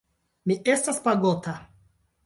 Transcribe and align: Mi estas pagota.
Mi 0.51 0.57
estas 0.75 1.01
pagota. 1.09 1.57